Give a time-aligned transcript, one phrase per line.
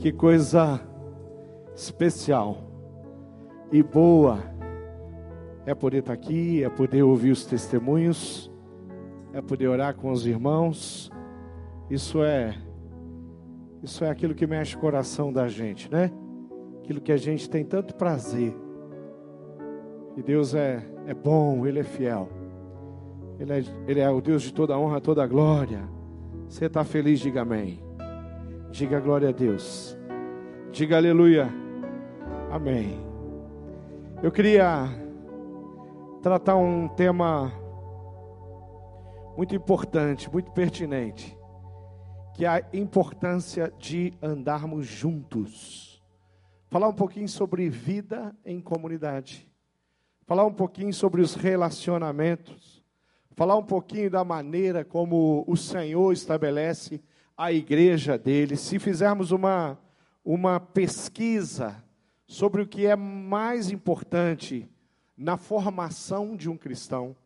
[0.00, 0.80] Que coisa
[1.74, 2.56] especial
[3.70, 4.38] e boa
[5.66, 8.50] é poder estar aqui, é poder ouvir os testemunhos,
[9.34, 11.10] é poder orar com os irmãos.
[11.90, 12.56] Isso é
[13.82, 16.10] isso é aquilo que mexe o coração da gente, né?
[16.78, 18.56] Aquilo que a gente tem tanto prazer.
[20.16, 22.26] E Deus é, é bom, Ele é fiel.
[23.38, 25.86] Ele é, Ele é o Deus de toda honra, toda glória.
[26.48, 27.89] Você está feliz, diga amém.
[28.70, 29.98] Diga glória a Deus.
[30.70, 31.48] Diga aleluia.
[32.52, 33.00] Amém.
[34.22, 34.84] Eu queria
[36.22, 37.52] tratar um tema
[39.36, 41.36] muito importante, muito pertinente,
[42.36, 46.00] que é a importância de andarmos juntos.
[46.68, 49.50] Falar um pouquinho sobre vida em comunidade.
[50.26, 52.84] Falar um pouquinho sobre os relacionamentos.
[53.32, 57.02] Falar um pouquinho da maneira como o Senhor estabelece
[57.40, 58.54] a igreja dele.
[58.54, 59.78] Se fizermos uma,
[60.22, 61.82] uma pesquisa
[62.26, 64.68] sobre o que é mais importante
[65.16, 67.16] na formação de um cristão,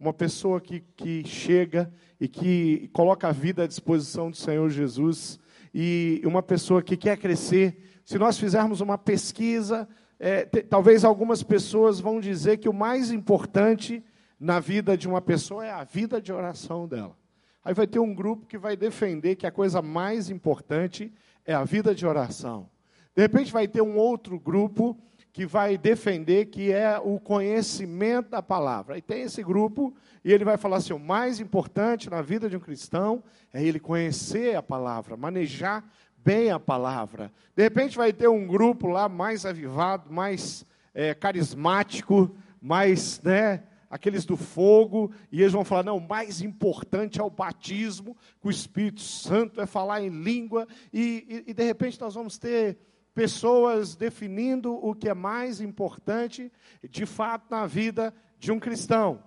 [0.00, 5.38] uma pessoa que, que chega e que coloca a vida à disposição do Senhor Jesus,
[5.74, 9.86] e uma pessoa que quer crescer, se nós fizermos uma pesquisa,
[10.18, 14.02] é, talvez algumas pessoas vão dizer que o mais importante
[14.40, 17.14] na vida de uma pessoa é a vida de oração dela.
[17.64, 21.12] Aí vai ter um grupo que vai defender que a coisa mais importante
[21.44, 22.68] é a vida de oração.
[23.14, 24.96] De repente vai ter um outro grupo
[25.32, 28.94] que vai defender que é o conhecimento da palavra.
[28.94, 32.56] Aí tem esse grupo e ele vai falar assim: o mais importante na vida de
[32.56, 35.84] um cristão é ele conhecer a palavra, manejar
[36.24, 37.32] bem a palavra.
[37.56, 44.24] De repente vai ter um grupo lá mais avivado, mais é, carismático, mais, né, aqueles
[44.24, 48.50] do fogo, e eles vão falar: não, o mais importante é o batismo com o
[48.50, 52.78] Espírito Santo, é falar em língua, e, e, e de repente nós vamos ter
[53.14, 56.52] pessoas definindo o que é mais importante
[56.88, 59.22] de fato na vida de um cristão.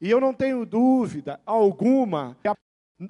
[0.00, 2.56] E eu não tenho dúvida alguma que a,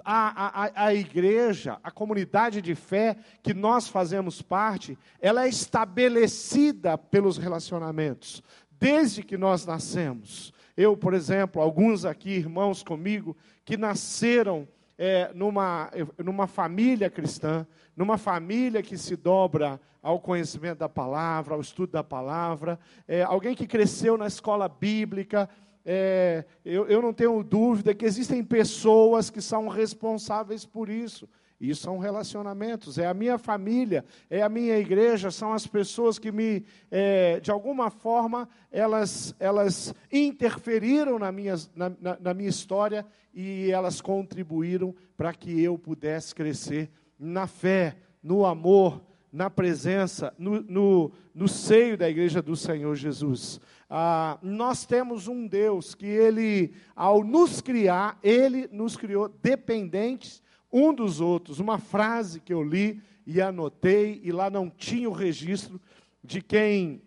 [0.04, 6.98] a, a, a, igreja, a comunidade de fé que nós fazemos parte, ela é estabelecida
[6.98, 10.52] pelos relacionamentos, desde que nós nascemos.
[10.76, 15.90] Eu, por exemplo, alguns aqui, irmãos comigo, que nasceram é, numa,
[16.22, 17.66] numa família cristã,
[17.96, 22.78] numa família que se dobra ao conhecimento da palavra, ao estudo da palavra,
[23.08, 25.48] é, alguém que cresceu na escola bíblica.
[25.84, 31.28] É, eu, eu não tenho dúvida que existem pessoas que são responsáveis por isso.
[31.60, 36.30] Isso são relacionamentos, é a minha família, é a minha igreja, são as pessoas que
[36.30, 43.06] me, é, de alguma forma, elas, elas interferiram na minha, na, na, na minha história
[43.32, 49.02] e elas contribuíram para que eu pudesse crescer na fé, no amor,
[49.32, 53.60] na presença, no, no, no seio da igreja do Senhor Jesus.
[53.88, 60.42] Ah, nós temos um Deus que Ele, ao nos criar, Ele nos criou dependentes
[60.76, 61.58] um dos outros.
[61.58, 65.80] Uma frase que eu li e anotei, e lá não tinha o registro
[66.22, 67.02] de quem,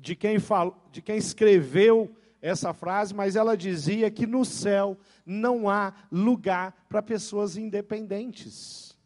[0.00, 5.68] de quem, fal, de quem escreveu essa frase, mas ela dizia que no céu não
[5.68, 8.96] há lugar para pessoas independentes.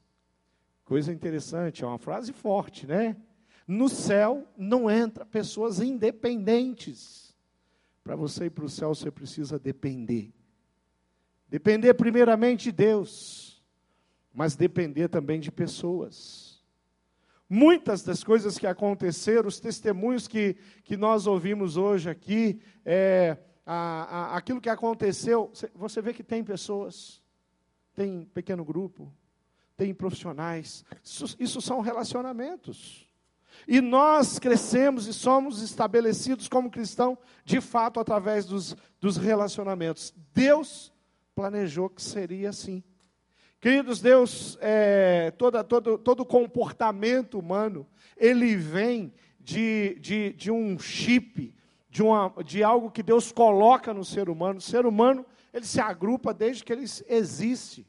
[0.85, 3.17] Coisa interessante, é uma frase forte, né?
[3.67, 7.37] No céu não entra pessoas independentes.
[8.03, 10.33] Para você ir para o céu, você precisa depender.
[11.49, 13.48] Depender primeiramente de Deus
[14.33, 16.63] mas depender também de pessoas.
[17.49, 24.35] Muitas das coisas que aconteceram, os testemunhos que, que nós ouvimos hoje aqui, é, a,
[24.35, 27.23] a, aquilo que aconteceu, você vê que tem pessoas,
[27.95, 29.11] tem pequeno grupo,
[29.77, 33.09] tem profissionais, isso, isso são relacionamentos.
[33.67, 40.15] E nós crescemos e somos estabelecidos como cristãos, de fato, através dos, dos relacionamentos.
[40.35, 40.93] Deus
[41.35, 42.83] planejou que seria assim.
[43.61, 47.85] Queridos, Deus, é, todo, todo comportamento humano,
[48.17, 51.53] ele vem de, de, de um chip,
[51.91, 54.59] de, uma, de algo que Deus coloca no ser humano.
[54.59, 57.85] O ser humano, ele se agrupa desde que ele existe.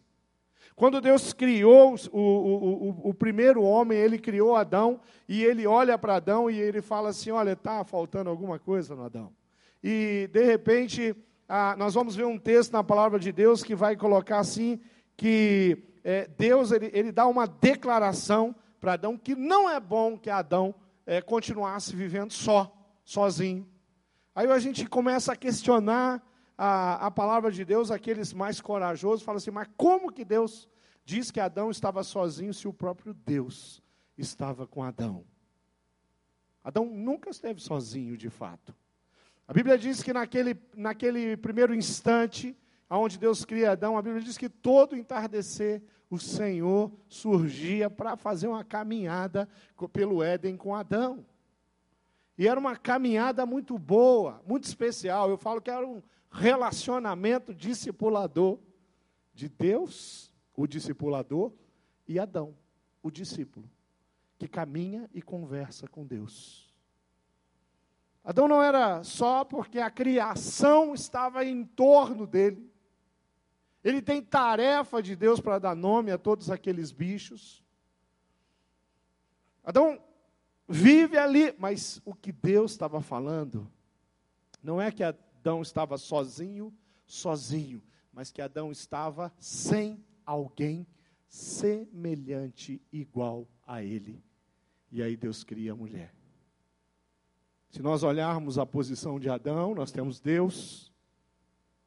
[0.76, 6.00] Quando Deus criou o, o, o, o primeiro homem, ele criou Adão, e ele olha
[6.00, 9.32] para Adão e ele fala assim: Olha, está faltando alguma coisa no Adão.
[9.84, 11.16] E, de repente,
[11.48, 14.80] ah, nós vamos ver um texto na palavra de Deus que vai colocar assim:
[15.20, 20.30] que é, Deus ele, ele dá uma declaração para Adão que não é bom que
[20.30, 20.74] Adão
[21.06, 22.74] é, continuasse vivendo só,
[23.04, 23.68] sozinho.
[24.34, 26.26] Aí a gente começa a questionar
[26.58, 30.70] a, a palavra de Deus, aqueles mais corajosos, falam assim, mas como que Deus
[31.04, 33.84] diz que Adão estava sozinho se o próprio Deus
[34.18, 35.26] estava com Adão.
[36.64, 38.74] Adão nunca esteve sozinho, de fato.
[39.46, 42.58] A Bíblia diz que naquele, naquele primeiro instante,
[42.98, 48.48] onde Deus cria Adão, a Bíblia diz que todo entardecer o Senhor surgia para fazer
[48.48, 49.48] uma caminhada
[49.94, 51.26] pelo Éden com Adão.
[52.38, 55.30] E era uma caminhada muito boa, muito especial.
[55.30, 56.02] Eu falo que era um
[56.32, 58.58] relacionamento discipulador
[59.34, 61.52] de Deus, o discipulador,
[62.08, 62.56] e Adão,
[63.04, 63.70] o discípulo,
[64.38, 66.74] que caminha e conversa com Deus.
[68.24, 72.72] Adão não era só porque a criação estava em torno dele.
[73.84, 77.64] Ele tem tarefa de Deus para dar nome a todos aqueles bichos.
[79.64, 80.02] Adão
[80.68, 83.72] vive ali, mas o que Deus estava falando
[84.62, 86.74] não é que Adão estava sozinho,
[87.06, 87.82] sozinho,
[88.12, 90.86] mas que Adão estava sem alguém
[91.28, 94.22] semelhante, igual a ele.
[94.92, 96.14] E aí Deus cria a mulher.
[97.70, 100.92] Se nós olharmos a posição de Adão, nós temos Deus.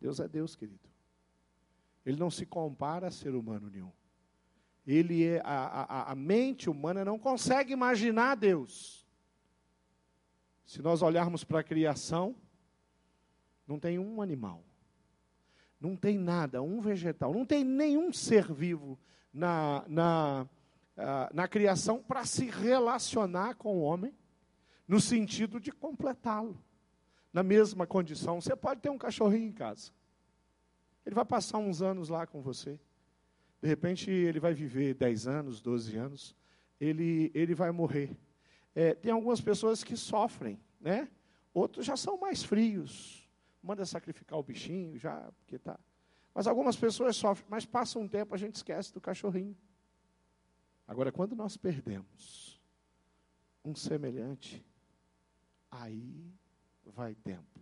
[0.01, 0.92] Deus é Deus, querido.
[2.05, 3.93] Ele não se compara a ser humano nenhum.
[4.87, 9.07] Ele é, a, a, a mente humana não consegue imaginar Deus.
[10.65, 12.35] Se nós olharmos para a criação,
[13.67, 14.65] não tem um animal,
[15.81, 18.99] não tem nada, um vegetal, não tem nenhum ser vivo
[19.33, 20.49] na, na,
[20.97, 24.15] uh, na criação para se relacionar com o homem,
[24.87, 26.63] no sentido de completá-lo.
[27.33, 29.93] Na mesma condição, você pode ter um cachorrinho em casa.
[31.05, 32.79] Ele vai passar uns anos lá com você.
[33.61, 36.37] De repente, ele vai viver 10 anos, 12 anos.
[36.81, 38.17] Ele, ele vai morrer.
[38.75, 41.09] É, tem algumas pessoas que sofrem, né?
[41.55, 43.29] Outros já são mais frios.
[43.63, 45.79] Manda sacrificar o bichinho, já, porque tá.
[46.35, 49.57] Mas algumas pessoas sofrem, mas passa um tempo, a gente esquece do cachorrinho.
[50.89, 52.61] Agora, quando nós perdemos
[53.65, 54.65] um semelhante,
[55.71, 56.33] aí
[56.85, 57.61] vai tempo.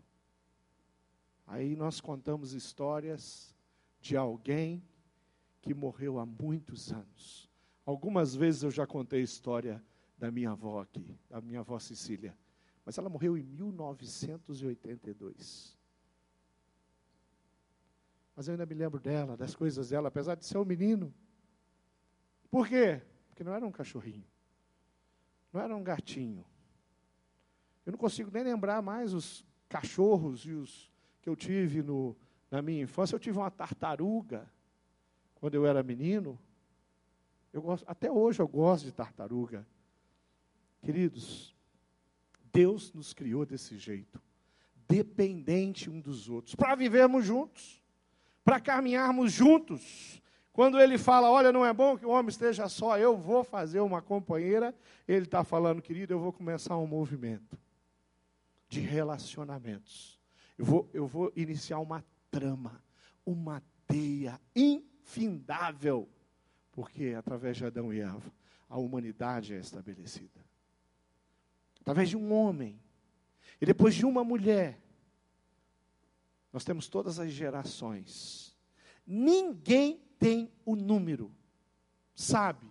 [1.51, 3.53] Aí nós contamos histórias
[4.01, 4.87] de alguém
[5.61, 7.51] que morreu há muitos anos.
[7.85, 9.85] Algumas vezes eu já contei a história
[10.17, 12.39] da minha avó aqui, da minha avó Cecília.
[12.85, 15.77] Mas ela morreu em 1982.
[18.37, 21.13] Mas eu ainda me lembro dela, das coisas dela, apesar de ser um menino.
[22.49, 23.03] Por quê?
[23.29, 24.25] Porque não era um cachorrinho.
[25.53, 26.47] Não era um gatinho.
[27.85, 30.90] Eu não consigo nem lembrar mais os cachorros e os
[31.21, 32.17] que eu tive no,
[32.51, 33.15] na minha infância.
[33.15, 34.51] Eu tive uma tartaruga
[35.35, 36.39] quando eu era menino.
[37.53, 39.67] Eu gosto, até hoje eu gosto de tartaruga.
[40.83, 41.55] Queridos,
[42.53, 44.21] Deus nos criou desse jeito,
[44.89, 47.83] dependente um dos outros, para vivermos juntos,
[48.45, 50.21] para caminharmos juntos.
[50.53, 53.81] Quando ele fala, olha, não é bom que o homem esteja só, eu vou fazer
[53.81, 54.75] uma companheira,
[55.07, 57.59] ele está falando, querido, eu vou começar um movimento
[58.69, 60.20] de relacionamentos.
[60.61, 62.85] Eu vou, eu vou iniciar uma trama,
[63.25, 66.07] uma teia infindável,
[66.71, 68.31] porque através de Adão e Eva,
[68.69, 70.45] a humanidade é estabelecida.
[71.81, 72.79] Através de um homem,
[73.59, 74.79] e depois de uma mulher,
[76.53, 78.55] nós temos todas as gerações.
[79.07, 81.35] Ninguém tem o número,
[82.15, 82.71] sabe,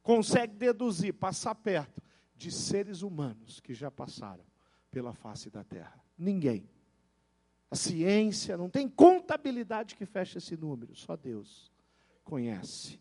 [0.00, 2.00] consegue deduzir, passar perto
[2.36, 4.44] de seres humanos que já passaram
[4.92, 6.00] pela face da terra.
[6.16, 6.75] Ninguém.
[7.70, 11.72] A ciência não tem contabilidade que feche esse número, só Deus
[12.22, 13.00] conhece.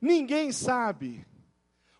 [0.00, 1.26] Ninguém sabe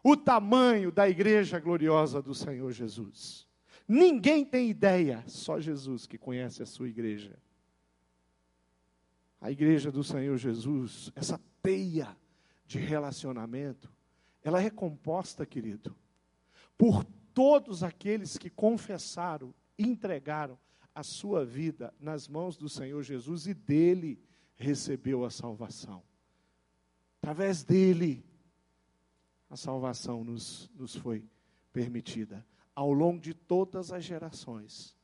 [0.03, 3.47] o tamanho da igreja gloriosa do Senhor Jesus.
[3.87, 7.39] Ninguém tem ideia, só Jesus que conhece a sua igreja.
[9.41, 12.17] A igreja do Senhor Jesus, essa teia
[12.67, 13.91] de relacionamento,
[14.43, 15.97] ela é composta, querido,
[16.77, 20.59] por todos aqueles que confessaram, entregaram
[20.95, 24.21] a sua vida nas mãos do Senhor Jesus e dele
[24.57, 26.03] recebeu a salvação.
[27.19, 28.25] Através dele,
[29.49, 31.25] a salvação nos, nos foi
[31.73, 32.45] permitida.
[32.75, 34.97] Ao longo de todas as gerações,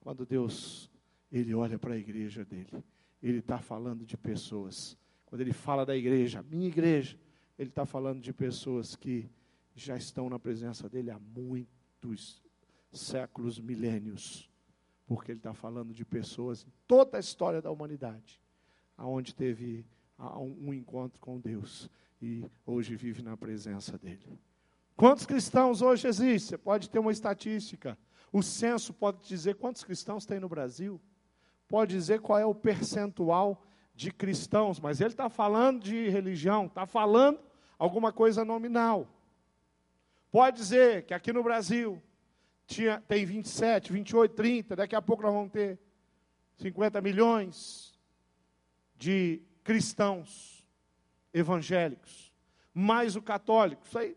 [0.00, 0.90] quando Deus,
[1.30, 2.84] Ele olha para a igreja dele,
[3.22, 4.96] Ele está falando de pessoas.
[5.26, 7.18] Quando Ele fala da igreja, minha igreja,
[7.58, 9.28] Ele está falando de pessoas que
[9.74, 12.42] já estão na presença dele há muitos
[12.92, 14.51] séculos, milênios
[15.06, 18.40] porque ele está falando de pessoas em toda a história da humanidade,
[18.96, 19.84] aonde teve
[20.58, 21.90] um encontro com Deus
[22.20, 24.38] e hoje vive na presença dele.
[24.96, 26.50] Quantos cristãos hoje existem?
[26.50, 27.98] Você pode ter uma estatística.
[28.32, 31.00] O censo pode dizer quantos cristãos tem no Brasil.
[31.66, 36.86] Pode dizer qual é o percentual de cristãos, mas ele está falando de religião, está
[36.86, 37.40] falando
[37.78, 39.08] alguma coisa nominal.
[40.30, 42.00] Pode dizer que aqui no Brasil
[42.72, 45.78] tinha, tem 27, 28, 30, daqui a pouco nós vamos ter
[46.56, 47.98] 50 milhões
[48.96, 50.66] de cristãos
[51.32, 52.32] evangélicos,
[52.72, 54.16] mais o católico, isso aí.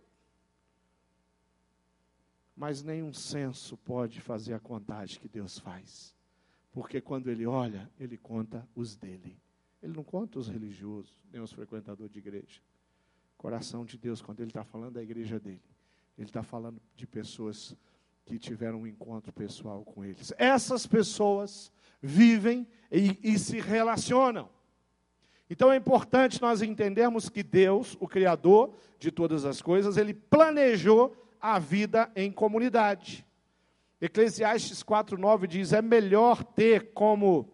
[2.56, 6.16] Mas nenhum censo pode fazer a contagem que Deus faz.
[6.72, 9.38] Porque quando ele olha, ele conta os dele.
[9.84, 12.62] Ele não conta os religiosos, nem os frequentadores de igreja.
[13.38, 15.62] Coração de Deus, quando ele está falando da igreja dele,
[16.18, 17.76] ele está falando de pessoas
[18.26, 20.34] que tiveram um encontro pessoal com eles.
[20.38, 24.50] Essas pessoas vivem e, e se relacionam.
[25.50, 31.16] Então é importante nós entendermos que Deus, o Criador de todas as coisas, ele planejou
[31.40, 33.24] a vida em comunidade.
[34.02, 37.48] Eclesiastes 4:9 diz: "É melhor ter como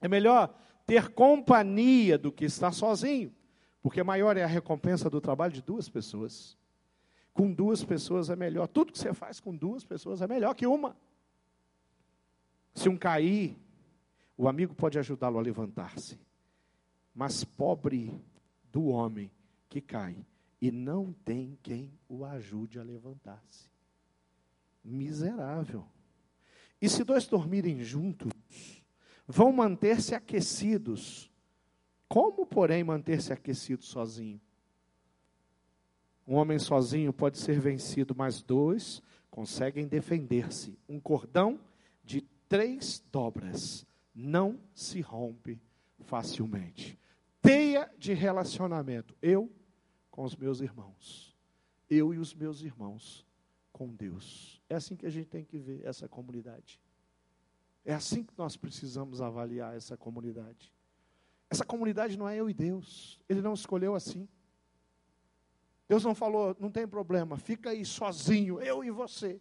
[0.00, 0.54] é melhor
[0.86, 3.34] ter companhia do que estar sozinho,
[3.82, 6.56] porque maior é a recompensa do trabalho de duas pessoas.
[7.36, 8.66] Com duas pessoas é melhor.
[8.66, 10.96] Tudo que você faz com duas pessoas é melhor que uma.
[12.74, 13.54] Se um cair,
[14.38, 16.18] o amigo pode ajudá-lo a levantar-se.
[17.14, 18.18] Mas pobre
[18.72, 19.30] do homem
[19.68, 20.16] que cai
[20.62, 23.68] e não tem quem o ajude a levantar-se.
[24.82, 25.84] Miserável.
[26.80, 28.32] E se dois dormirem juntos,
[29.28, 31.30] vão manter-se aquecidos.
[32.08, 34.40] Como, porém, manter-se aquecido sozinho?
[36.26, 40.78] Um homem sozinho pode ser vencido, mas dois conseguem defender-se.
[40.88, 41.60] Um cordão
[42.02, 45.60] de três dobras não se rompe
[46.00, 46.98] facilmente.
[47.40, 49.14] Teia de relacionamento.
[49.22, 49.50] Eu
[50.10, 51.36] com os meus irmãos.
[51.88, 53.24] Eu e os meus irmãos
[53.72, 54.60] com Deus.
[54.68, 56.80] É assim que a gente tem que ver essa comunidade.
[57.84, 60.72] É assim que nós precisamos avaliar essa comunidade.
[61.48, 63.20] Essa comunidade não é eu e Deus.
[63.28, 64.26] Ele não escolheu assim.
[65.88, 69.40] Deus não falou, não tem problema, fica aí sozinho, eu e você.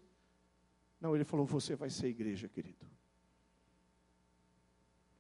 [1.01, 2.85] Não, ele falou, você vai ser igreja, querido.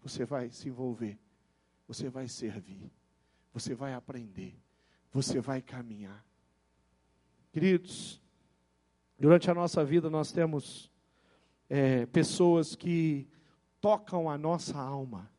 [0.01, 1.17] Você vai se envolver,
[1.87, 2.91] você vai servir,
[3.51, 4.55] você vai aprender,
[5.11, 6.23] você vai caminhar.
[7.51, 8.21] Queridos,
[9.17, 10.91] durante a nossa vida nós temos
[11.67, 13.27] é, pessoas que
[13.81, 15.31] tocam a nossa alma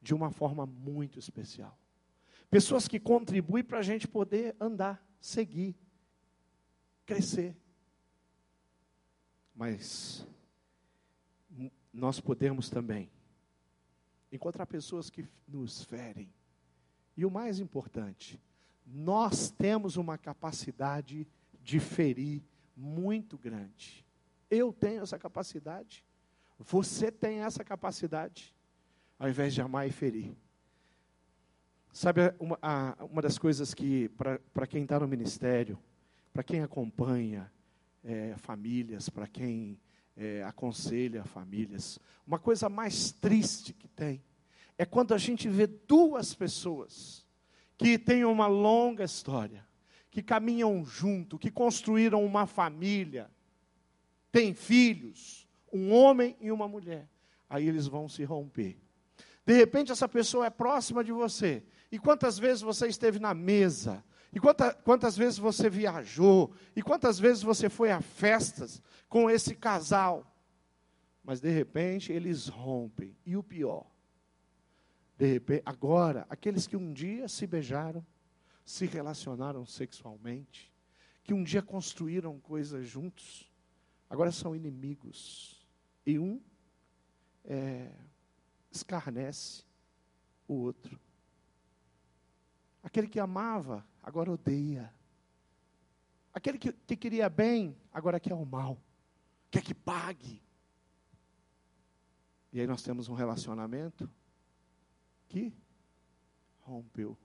[0.00, 1.78] de uma forma muito especial.
[2.54, 5.74] Pessoas que contribuem para a gente poder andar, seguir,
[7.04, 7.56] crescer.
[9.52, 10.24] Mas
[11.92, 13.10] nós podemos também
[14.30, 16.32] encontrar pessoas que nos ferem.
[17.16, 18.40] E o mais importante,
[18.86, 21.26] nós temos uma capacidade
[21.60, 22.40] de ferir
[22.76, 24.06] muito grande.
[24.48, 26.04] Eu tenho essa capacidade.
[26.56, 28.54] Você tem essa capacidade.
[29.18, 30.36] Ao invés de amar e ferir.
[31.96, 34.10] Sabe, uma, a, uma das coisas que,
[34.52, 35.78] para quem está no ministério,
[36.32, 37.48] para quem acompanha
[38.02, 39.78] é, famílias, para quem
[40.16, 44.20] é, aconselha famílias, uma coisa mais triste que tem
[44.76, 47.24] é quando a gente vê duas pessoas
[47.78, 49.64] que têm uma longa história,
[50.10, 53.30] que caminham junto, que construíram uma família,
[54.32, 57.08] têm filhos, um homem e uma mulher.
[57.48, 58.76] Aí eles vão se romper.
[59.46, 61.62] De repente, essa pessoa é próxima de você,
[61.94, 64.04] e quantas vezes você esteve na mesa?
[64.32, 66.52] E quanta, quantas vezes você viajou?
[66.74, 70.26] E quantas vezes você foi a festas com esse casal?
[71.22, 73.16] Mas de repente eles rompem.
[73.24, 73.86] E o pior,
[75.16, 78.04] de repente, agora, aqueles que um dia se beijaram,
[78.64, 80.74] se relacionaram sexualmente,
[81.22, 83.48] que um dia construíram coisas juntos,
[84.10, 85.64] agora são inimigos.
[86.04, 86.42] E um
[87.44, 87.88] é,
[88.68, 89.62] escarnece
[90.48, 91.03] o outro.
[92.84, 94.92] Aquele que amava, agora odeia.
[96.34, 98.78] Aquele que, que queria bem, agora quer o mal.
[99.50, 100.42] Quer que pague.
[102.52, 104.08] E aí nós temos um relacionamento
[105.28, 105.50] que
[106.60, 107.16] rompeu.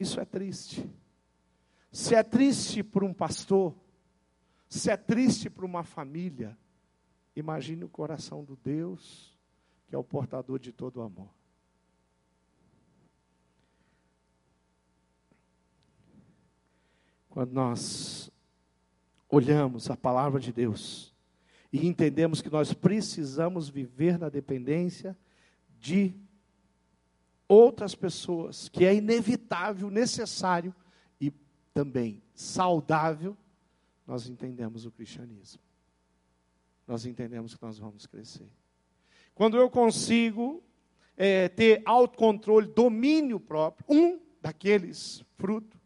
[0.00, 0.88] Isso é triste.
[1.92, 3.74] Se é triste para um pastor,
[4.70, 6.56] se é triste para uma família,
[7.36, 9.38] imagine o coração do Deus,
[9.86, 11.37] que é o portador de todo o amor.
[17.38, 18.32] Quando nós
[19.28, 21.14] olhamos a palavra de Deus
[21.72, 25.16] e entendemos que nós precisamos viver na dependência
[25.78, 26.12] de
[27.46, 30.74] outras pessoas, que é inevitável, necessário
[31.20, 31.32] e
[31.72, 33.36] também saudável,
[34.04, 35.62] nós entendemos o cristianismo.
[36.88, 38.50] Nós entendemos que nós vamos crescer.
[39.32, 40.60] Quando eu consigo
[41.16, 45.77] é, ter autocontrole, domínio próprio, um daqueles frutos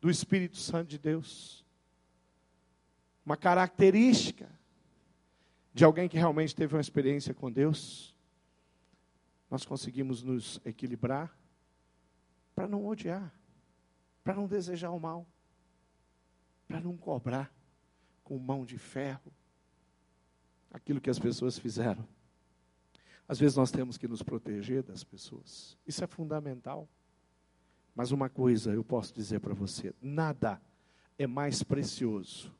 [0.00, 1.64] do Espírito Santo de Deus.
[3.24, 4.50] uma característica
[5.72, 8.14] de alguém que realmente teve uma experiência com Deus,
[9.48, 11.36] nós conseguimos nos equilibrar
[12.54, 13.32] para não odiar,
[14.24, 15.26] para não desejar o mal,
[16.66, 17.52] para não cobrar
[18.24, 19.32] com mão de ferro
[20.70, 22.06] aquilo que as pessoas fizeram.
[23.28, 26.88] Às vezes nós temos que nos proteger das pessoas, isso é fundamental.
[27.94, 30.60] Mas uma coisa eu posso dizer para você: nada
[31.18, 32.52] é mais precioso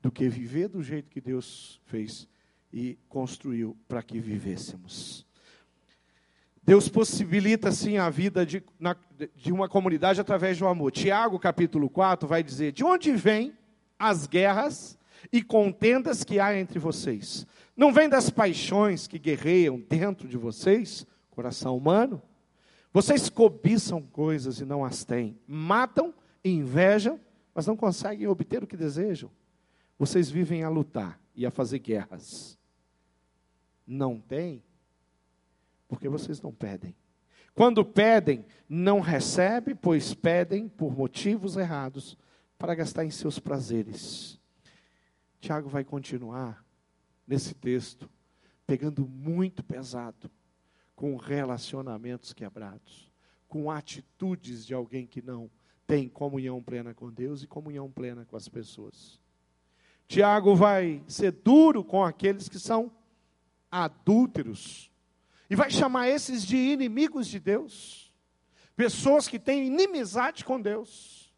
[0.00, 2.28] do que viver do jeito que Deus fez
[2.72, 5.26] e construiu para que vivêssemos.
[6.62, 8.96] Deus possibilita sim a vida de, na,
[9.34, 10.92] de uma comunidade através do amor.
[10.92, 13.54] Tiago, capítulo 4, vai dizer: De onde vêm
[13.98, 14.98] as guerras
[15.32, 17.46] e contendas que há entre vocês?
[17.76, 22.22] Não vem das paixões que guerreiam dentro de vocês, coração humano?
[22.92, 27.20] Vocês cobiçam coisas e não as têm, matam e invejam,
[27.54, 29.30] mas não conseguem obter o que desejam.
[29.98, 32.58] Vocês vivem a lutar e a fazer guerras.
[33.86, 34.62] Não têm
[35.86, 36.94] porque vocês não pedem.
[37.54, 42.16] Quando pedem, não recebem, pois pedem por motivos errados
[42.56, 44.40] para gastar em seus prazeres.
[45.40, 46.64] Tiago vai continuar
[47.26, 48.08] nesse texto,
[48.66, 50.30] pegando muito pesado
[51.00, 53.10] com relacionamentos quebrados,
[53.48, 55.50] com atitudes de alguém que não
[55.86, 59.18] tem comunhão plena com Deus e comunhão plena com as pessoas.
[60.06, 62.92] Tiago vai ser duro com aqueles que são
[63.70, 64.92] adúlteros,
[65.48, 68.12] e vai chamar esses de inimigos de Deus.
[68.76, 71.34] Pessoas que têm inimizade com Deus.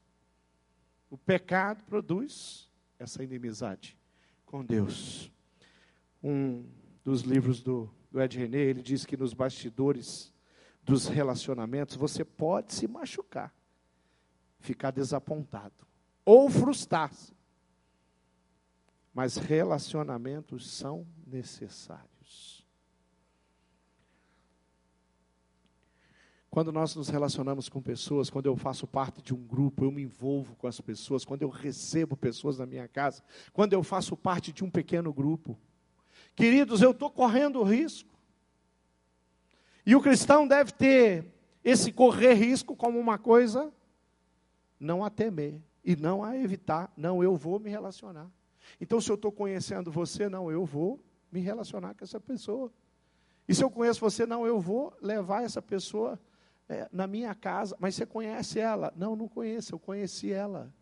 [1.09, 3.97] O pecado produz essa inimizade
[4.45, 5.31] com Deus.
[6.21, 6.67] Um
[7.05, 10.31] dos livros do, do Ed René, ele diz que nos bastidores
[10.85, 13.53] dos relacionamentos você pode se machucar,
[14.61, 15.87] ficar desapontado
[16.25, 17.33] ou frustrar-se.
[19.15, 22.67] Mas relacionamentos são necessários.
[26.51, 30.03] Quando nós nos relacionamos com pessoas, quando eu faço parte de um grupo, eu me
[30.03, 33.23] envolvo com as pessoas, quando eu recebo pessoas na minha casa,
[33.55, 35.59] quando eu faço parte de um pequeno grupo.
[36.35, 38.11] Queridos, eu estou correndo risco.
[39.85, 41.27] E o cristão deve ter
[41.65, 43.73] esse correr risco como uma coisa
[44.79, 46.93] não a temer e não a evitar.
[46.97, 48.31] Não, eu vou me relacionar.
[48.81, 52.73] Então, se eu estou conhecendo você, não, eu vou me relacionar com essa pessoa.
[53.49, 56.19] E se eu conheço você, não, eu vou levar essa pessoa
[56.69, 58.93] é, na minha casa, mas você conhece ela?
[58.97, 60.73] Não, não conheço, eu conheci ela.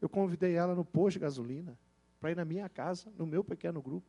[0.00, 1.78] Eu convidei ela no posto de gasolina,
[2.20, 4.06] para ir na minha casa, no meu pequeno grupo.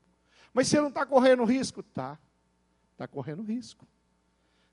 [0.53, 1.81] Mas você não está correndo risco?
[1.81, 2.19] Tá,
[2.91, 3.87] está correndo risco.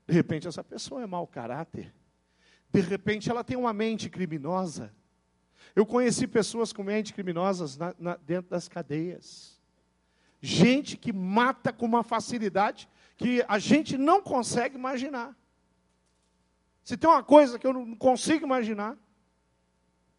[0.07, 1.93] De repente essa pessoa é mau caráter.
[2.71, 4.93] De repente ela tem uma mente criminosa.
[5.75, 9.59] Eu conheci pessoas com mente criminosas na, na, dentro das cadeias.
[10.41, 15.37] Gente que mata com uma facilidade que a gente não consegue imaginar.
[16.83, 18.97] Se tem uma coisa que eu não consigo imaginar,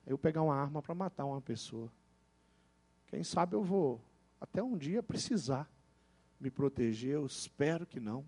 [0.07, 1.91] é eu pegar uma arma para matar uma pessoa.
[3.07, 4.01] Quem sabe eu vou
[4.41, 5.71] até um dia precisar
[6.41, 8.27] me proteger, eu espero que não.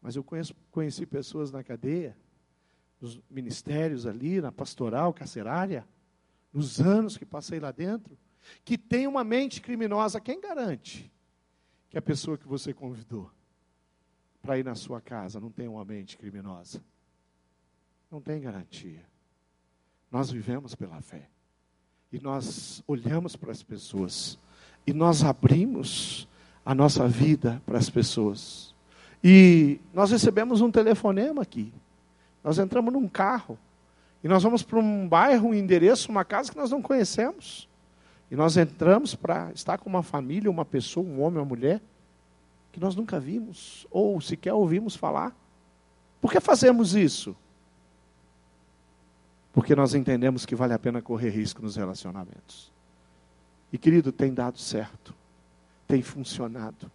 [0.00, 2.16] Mas eu conheço, conheci pessoas na cadeia,
[3.00, 5.86] nos ministérios ali, na pastoral, carcerária,
[6.52, 8.16] nos anos que passei lá dentro,
[8.64, 10.20] que tem uma mente criminosa.
[10.20, 11.10] Quem garante
[11.88, 13.30] que a pessoa que você convidou
[14.40, 16.82] para ir na sua casa não tem uma mente criminosa?
[18.10, 19.04] Não tem garantia.
[20.10, 21.28] Nós vivemos pela fé.
[22.12, 24.38] E nós olhamos para as pessoas.
[24.86, 26.28] E nós abrimos
[26.64, 28.74] a nossa vida para as pessoas.
[29.22, 31.72] E nós recebemos um telefonema aqui.
[32.42, 33.58] Nós entramos num carro.
[34.22, 37.68] E nós vamos para um bairro, um endereço, uma casa que nós não conhecemos.
[38.30, 41.80] E nós entramos para estar com uma família, uma pessoa, um homem, uma mulher,
[42.72, 45.34] que nós nunca vimos, ou sequer ouvimos falar.
[46.20, 47.34] Por que fazemos isso?
[49.52, 52.70] Porque nós entendemos que vale a pena correr risco nos relacionamentos.
[53.72, 55.14] E querido, tem dado certo,
[55.86, 56.90] tem funcionado.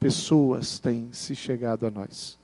[0.00, 2.38] Pessoas têm se chegado a nós.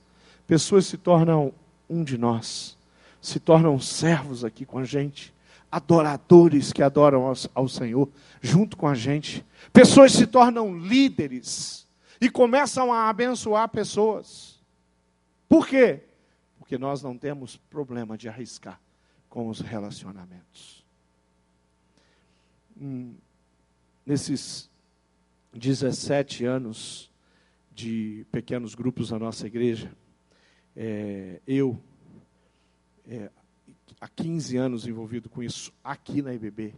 [0.45, 1.53] Pessoas se tornam
[1.89, 2.77] um de nós,
[3.21, 5.33] se tornam servos aqui com a gente,
[5.71, 8.09] adoradores que adoram ao, ao Senhor
[8.41, 9.45] junto com a gente.
[9.73, 11.87] Pessoas se tornam líderes
[12.21, 14.59] e começam a abençoar pessoas.
[15.49, 16.01] Por quê?
[16.59, 18.79] Porque nós não temos problema de arriscar
[19.29, 20.85] com os relacionamentos.
[22.79, 23.15] Hum,
[24.05, 24.69] nesses
[25.53, 27.11] 17 anos
[27.73, 29.91] de pequenos grupos da nossa igreja,
[30.75, 31.81] é, eu,
[33.07, 33.31] é,
[33.99, 36.75] há 15 anos envolvido com isso aqui na IBB,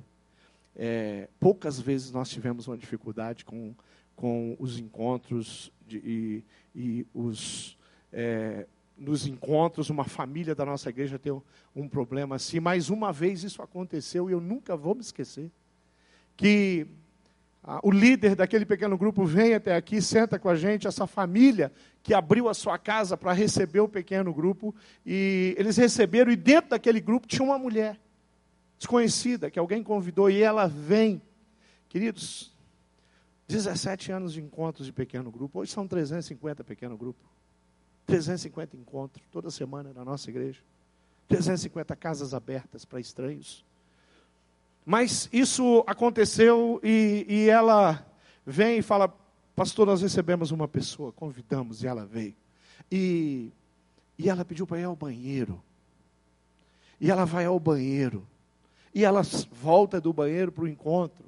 [0.76, 3.76] é, poucas vezes nós tivemos uma dificuldade com,
[4.16, 6.44] com os encontros de, e,
[6.76, 7.78] e os,
[8.14, 11.42] é, nos encontros, uma família da nossa igreja tem um,
[11.76, 12.60] um problema assim.
[12.60, 15.52] Mais uma vez isso aconteceu e eu nunca vou me esquecer.
[16.36, 16.88] Que
[17.84, 22.14] o líder daquele pequeno grupo vem até aqui, senta com a gente, essa família que
[22.14, 24.74] abriu a sua casa para receber o pequeno grupo,
[25.06, 28.00] e eles receberam, e dentro daquele grupo tinha uma mulher
[28.78, 31.22] desconhecida, que alguém convidou, e ela vem.
[31.90, 32.56] Queridos,
[33.48, 37.20] 17 anos de encontros de pequeno grupo, hoje são 350 pequeno grupo.
[38.06, 40.62] 350 encontros toda semana na nossa igreja.
[41.28, 43.66] 350 casas abertas para estranhos.
[44.90, 48.08] Mas isso aconteceu e, e ela
[48.46, 49.14] vem e fala:
[49.54, 52.34] Pastor, nós recebemos uma pessoa, convidamos e ela veio.
[52.90, 53.52] E,
[54.18, 55.62] e ela pediu para ir ao banheiro.
[57.02, 58.26] E ela vai ao banheiro.
[58.96, 61.26] E ela volta do banheiro para o encontro.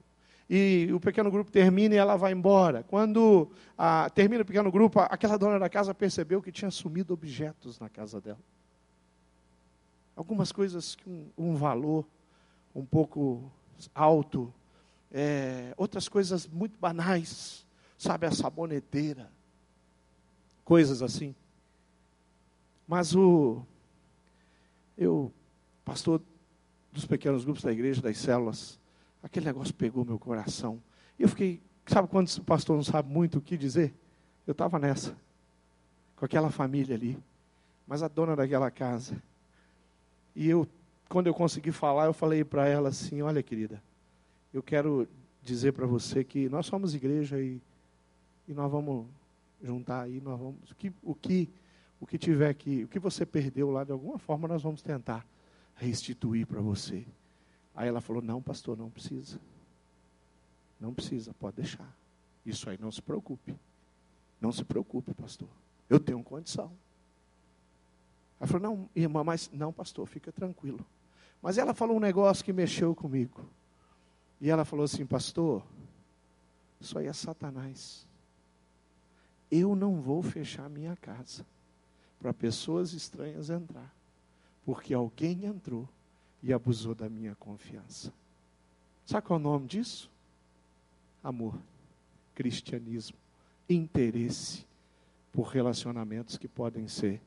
[0.50, 2.84] E o pequeno grupo termina e ela vai embora.
[2.84, 7.78] Quando ah, termina o pequeno grupo, aquela dona da casa percebeu que tinha sumido objetos
[7.78, 8.39] na casa dela.
[10.15, 12.06] Algumas coisas com um, um valor
[12.73, 13.51] um pouco
[13.93, 14.53] alto,
[15.12, 17.65] é, outras coisas muito banais,
[17.97, 19.32] sabe, a saboneteira,
[20.63, 21.36] coisas assim.
[22.88, 23.63] Mas o
[24.97, 25.32] eu,
[25.86, 26.21] pastor
[26.91, 28.79] dos pequenos grupos da igreja, das células,
[29.23, 30.82] aquele negócio pegou meu coração.
[31.17, 33.93] E eu fiquei, sabe quando o pastor não sabe muito o que dizer?
[34.45, 35.15] Eu estava nessa,
[36.15, 37.17] com aquela família ali,
[37.88, 39.21] mas a dona daquela casa.
[40.36, 40.67] E eu,
[41.10, 43.82] quando eu consegui falar, eu falei para ela assim: Olha, querida,
[44.54, 45.08] eu quero
[45.41, 47.60] dizer para você que nós somos igreja e,
[48.48, 49.08] e nós vamos
[49.62, 50.69] juntar aí, nós vamos.
[50.69, 51.50] O que, o que,
[52.00, 55.26] o que tiver aqui, o que você perdeu lá, de alguma forma, nós vamos tentar
[55.76, 57.06] restituir para você.
[57.76, 59.39] Aí ela falou: Não, pastor, não precisa.
[60.80, 61.98] Não precisa, pode deixar.
[62.45, 63.56] Isso aí não se preocupe.
[64.39, 65.50] Não se preocupe, pastor.
[65.89, 66.72] Eu tenho condição.
[68.39, 70.86] Ela falou: Não, irmã, mas não, pastor, fica tranquilo.
[71.41, 73.45] Mas ela falou um negócio que mexeu comigo.
[74.41, 75.63] E ela falou assim: Pastor,
[76.80, 78.08] isso aí é Satanás.
[79.52, 81.45] Eu não vou fechar minha casa
[82.19, 83.93] para pessoas estranhas entrar,
[84.65, 85.88] porque alguém entrou
[86.43, 88.13] e abusou da minha confiança.
[89.06, 90.10] Sabe qual é o nome disso?
[91.23, 91.58] Amor,
[92.36, 93.17] cristianismo,
[93.67, 94.65] interesse
[95.32, 97.21] por relacionamentos que podem ser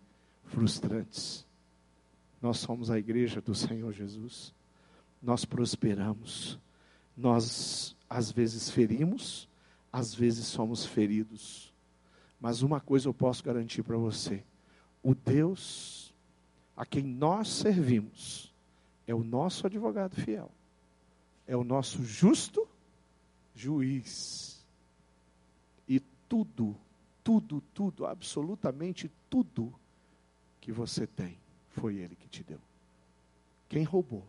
[0.44, 1.46] frustrantes.
[2.42, 4.52] Nós somos a igreja do Senhor Jesus.
[5.22, 6.58] Nós prosperamos.
[7.16, 9.48] Nós às vezes ferimos,
[9.92, 11.72] às vezes somos feridos.
[12.40, 14.42] Mas uma coisa eu posso garantir para você:
[15.02, 16.12] o Deus
[16.76, 18.52] a quem nós servimos
[19.06, 20.50] é o nosso advogado fiel,
[21.46, 22.66] é o nosso justo
[23.54, 24.64] juiz.
[25.86, 26.76] E tudo,
[27.22, 29.72] tudo, tudo, absolutamente tudo
[30.60, 31.38] que você tem,
[31.72, 32.60] foi Ele que te deu.
[33.68, 34.26] Quem roubou?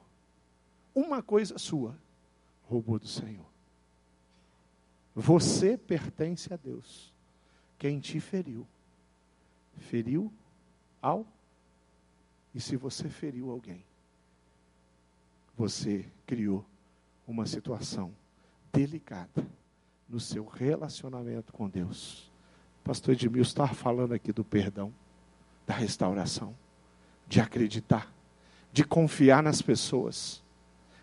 [0.96, 1.98] Uma coisa sua,
[2.64, 3.46] roubou do Senhor.
[5.16, 7.14] Você pertence a Deus.
[7.78, 8.68] Quem te feriu,
[9.78, 10.32] feriu
[11.02, 11.26] ao.
[12.54, 13.84] E se você feriu alguém,
[15.58, 16.66] você criou
[17.28, 18.14] uma situação
[18.72, 19.46] delicada
[20.08, 22.32] no seu relacionamento com Deus.
[22.84, 24.94] Pastor Edmilson está falando aqui do perdão,
[25.66, 26.56] da restauração,
[27.28, 28.12] de acreditar,
[28.72, 30.42] de confiar nas pessoas,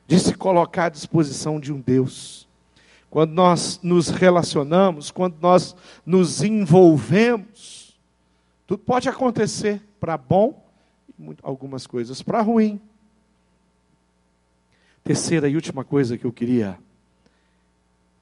[0.07, 2.49] de se colocar à disposição de um Deus.
[3.09, 5.75] Quando nós nos relacionamos, quando nós
[6.07, 7.99] nos envolvemos,
[8.67, 10.65] tudo pode acontecer para bom
[11.19, 12.81] e algumas coisas para ruim.
[15.03, 16.79] Terceira e última coisa que eu queria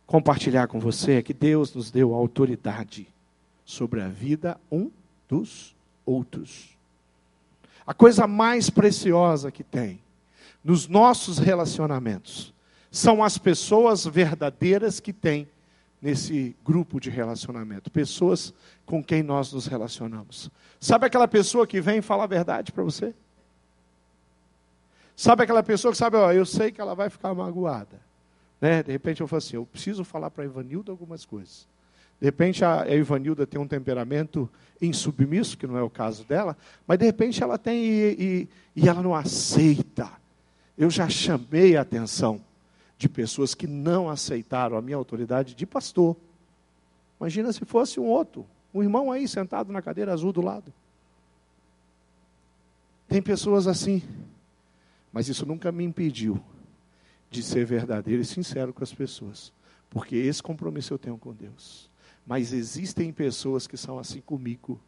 [0.07, 3.07] compartilhar com você é que Deus nos deu autoridade
[3.63, 4.91] sobre a vida um
[5.29, 6.78] dos outros.
[7.89, 9.99] A coisa mais preciosa que tem
[10.63, 12.53] nos nossos relacionamentos
[12.91, 15.49] são as pessoas verdadeiras que tem
[16.03, 18.53] nesse grupo de relacionamento, pessoas
[18.85, 20.51] com quem nós nos relacionamos.
[20.79, 23.15] Sabe aquela pessoa que vem falar a verdade para você?
[25.17, 27.99] Sabe aquela pessoa que sabe, ó, eu sei que ela vai ficar magoada.
[28.61, 28.83] Né?
[28.83, 31.67] De repente eu falo assim, eu preciso falar para a Ivanilda algumas coisas.
[32.21, 34.49] De repente a, Ivanilda tem um temperamento
[34.81, 38.49] insubmisso, que não é o caso dela, mas de repente ela tem e, e,
[38.83, 40.11] e ela não aceita.
[40.77, 42.41] Eu já chamei a atenção
[42.97, 46.17] de pessoas que não aceitaram a minha autoridade de pastor.
[47.21, 50.73] Imagina se fosse um outro, um irmão aí sentado na cadeira azul do lado.
[53.09, 54.03] Tem pessoas assim.
[55.13, 56.41] Mas isso nunca me impediu
[57.31, 59.53] de ser verdadeiro e sincero com as pessoas,
[59.91, 61.88] porque esse compromisso eu tenho com Deus.
[62.29, 64.79] Mas existem pessoas que são assim comigo.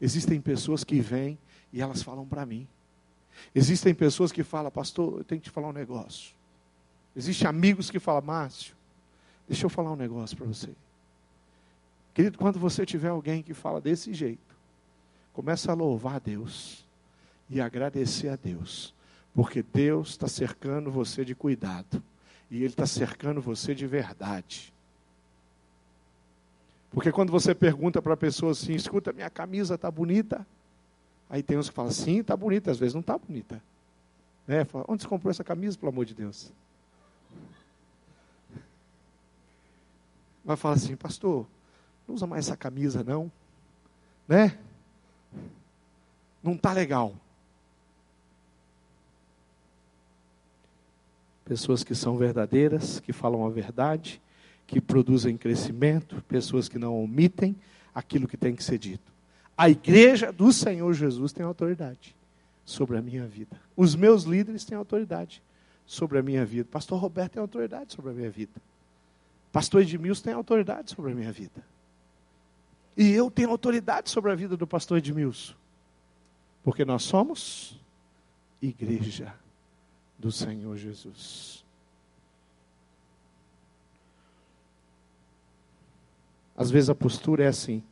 [0.00, 1.38] Existem pessoas que vêm
[1.72, 2.66] e elas falam para mim.
[3.54, 6.34] Existem pessoas que falam, pastor, eu tenho que te falar um negócio.
[7.14, 8.74] Existem amigos que falam, Márcio,
[9.46, 10.74] deixa eu falar um negócio para você.
[12.12, 14.56] Querido, quando você tiver alguém que fala desse jeito,
[15.32, 16.84] começa a louvar a Deus
[17.48, 18.92] e agradecer a Deus,
[19.32, 22.02] porque Deus está cercando você de cuidado
[22.50, 24.72] e Ele está cercando você de verdade.
[26.90, 30.46] Porque quando você pergunta para a pessoa assim, escuta, minha camisa está bonita?
[31.28, 33.62] Aí tem uns que falam, sim, está bonita, às vezes não está bonita.
[34.46, 34.64] Né?
[34.64, 36.50] Fala, Onde você comprou essa camisa, pelo amor de Deus?
[40.42, 41.46] Vai falar assim, pastor,
[42.06, 43.30] não usa mais essa camisa não,
[44.26, 44.58] né?
[46.42, 47.14] Não está legal.
[51.44, 54.22] Pessoas que são verdadeiras, que falam a verdade,
[54.68, 57.56] que produzem crescimento, pessoas que não omitem
[57.94, 59.10] aquilo que tem que ser dito.
[59.56, 62.14] A igreja do Senhor Jesus tem autoridade
[62.66, 63.58] sobre a minha vida.
[63.74, 65.42] Os meus líderes têm autoridade
[65.86, 66.68] sobre a minha vida.
[66.70, 68.52] Pastor Roberto tem autoridade sobre a minha vida.
[69.50, 71.64] Pastor Edmilson tem autoridade sobre a minha vida.
[72.94, 75.54] E eu tenho autoridade sobre a vida do pastor Edmilson.
[76.62, 77.80] Porque nós somos
[78.60, 79.34] igreja
[80.18, 81.64] do Senhor Jesus.
[86.58, 87.84] Às vezes a postura é assim: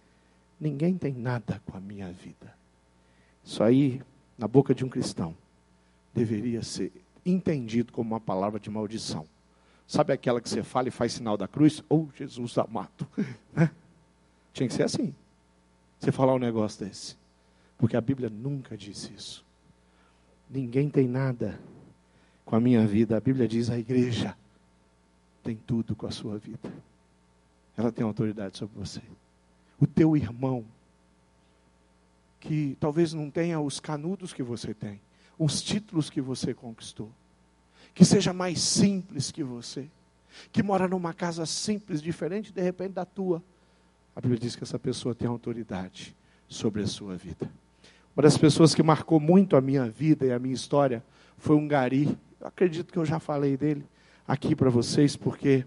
[0.59, 2.53] ninguém tem nada com a minha vida.
[3.45, 4.03] Isso aí,
[4.37, 5.37] na boca de um cristão,
[6.13, 6.91] deveria ser
[7.25, 9.25] entendido como uma palavra de maldição.
[9.87, 11.81] Sabe aquela que você fala e faz sinal da cruz?
[11.89, 13.07] Ou oh, Jesus amado.
[13.55, 13.71] Né?
[14.53, 15.15] Tinha que ser assim.
[16.01, 17.17] Você falar um negócio desse.
[17.79, 19.45] Porque a Bíblia nunca disse isso.
[20.51, 21.61] Ninguém tem nada
[22.45, 23.17] com a minha vida.
[23.17, 24.37] A Bíblia diz a igreja
[25.43, 26.73] tem tudo com a sua vida
[27.77, 29.03] ela tem autoridade sobre você.
[29.79, 30.65] O teu irmão,
[32.41, 35.01] que talvez não tenha os canudos que você tem,
[35.39, 37.11] os títulos que você conquistou,
[37.95, 39.87] que seja mais simples que você,
[40.51, 43.43] que mora numa casa simples, diferente de repente da tua.
[44.15, 46.17] A Bíblia diz que essa pessoa tem autoridade
[46.49, 47.51] sobre a sua vida.
[48.15, 51.05] Uma das pessoas que marcou muito a minha vida e a minha história
[51.37, 52.17] foi um gari.
[52.41, 53.85] Eu acredito que eu já falei dele
[54.27, 55.67] aqui para vocês, porque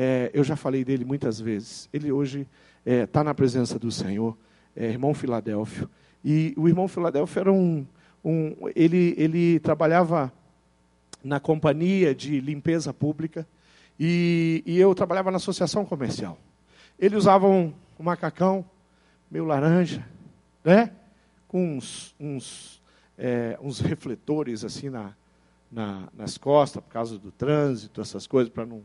[0.00, 1.88] é, eu já falei dele muitas vezes.
[1.92, 2.46] Ele hoje
[2.86, 4.38] está é, na presença do Senhor,
[4.76, 5.90] é, irmão Filadélfio.
[6.24, 7.84] E o irmão Filadélfio era um.
[8.24, 10.32] um ele, ele trabalhava
[11.24, 13.44] na companhia de limpeza pública
[13.98, 16.38] e, e, eu trabalhava na associação comercial.
[16.96, 18.64] Ele usava um, um macacão
[19.28, 20.06] meio laranja,
[20.64, 20.92] né?
[21.48, 22.80] com uns, uns,
[23.18, 25.12] é, uns refletores assim na,
[25.72, 28.80] na, nas costas, por causa do trânsito, essas coisas, para não